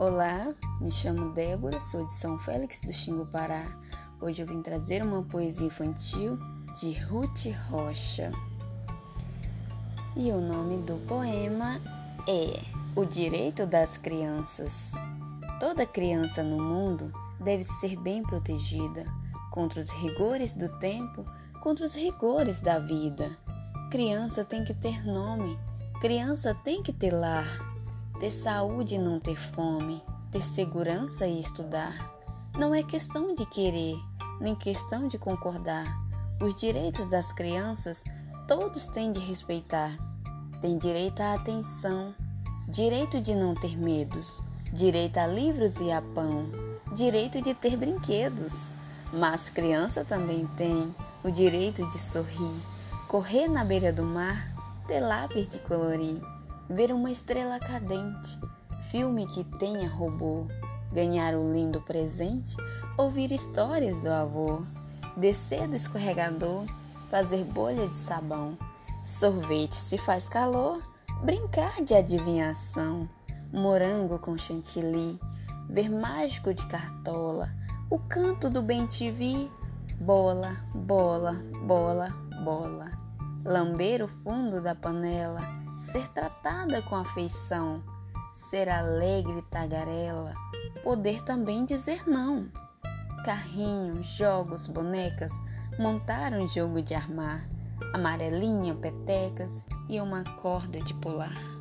[0.00, 3.62] Olá, me chamo Débora, sou de São Félix do Xingu, Pará.
[4.18, 6.38] Hoje eu vim trazer uma poesia infantil
[6.80, 8.32] de Ruth Rocha.
[10.16, 11.78] E o nome do poema
[12.26, 12.62] é
[12.96, 14.92] O Direito das Crianças.
[15.60, 19.04] Toda criança no mundo deve ser bem protegida
[19.50, 21.26] contra os rigores do tempo,
[21.62, 23.36] contra os rigores da vida.
[23.90, 25.58] Criança tem que ter nome,
[26.00, 27.68] criança tem que ter lar
[28.20, 32.14] ter saúde e não ter fome, ter segurança e estudar.
[32.54, 33.96] Não é questão de querer,
[34.38, 35.86] nem questão de concordar.
[36.38, 38.04] Os direitos das crianças
[38.46, 39.96] todos têm de respeitar.
[40.60, 42.14] Tem direito à atenção,
[42.68, 46.44] direito de não ter medos, direito a livros e a pão,
[46.94, 48.74] direito de ter brinquedos.
[49.14, 52.60] Mas criança também tem o direito de sorrir,
[53.08, 54.54] correr na beira do mar,
[54.86, 56.20] ter lápis de colorir
[56.70, 58.38] ver uma estrela cadente,
[58.92, 60.46] filme que tenha robô,
[60.92, 62.56] ganhar um lindo presente,
[62.96, 64.62] ouvir histórias do avô,
[65.16, 66.64] descer do escorregador,
[67.08, 68.56] fazer bolha de sabão,
[69.04, 70.80] sorvete se faz calor,
[71.24, 73.08] brincar de adivinhação,
[73.52, 75.18] morango com chantilly,
[75.68, 77.50] ver mágico de cartola,
[77.90, 79.50] o canto do bem TV,
[80.00, 81.32] bola, bola,
[81.66, 82.10] bola,
[82.44, 82.92] bola,
[83.44, 87.82] lamber o fundo da panela ser tratada com afeição,
[88.34, 90.34] ser alegre e tagarela,
[90.84, 92.48] poder também dizer não.
[93.24, 95.32] Carrinhos, jogos, bonecas,
[95.78, 97.48] montar um jogo de armar,
[97.94, 101.59] amarelinha, petecas e uma corda de pular.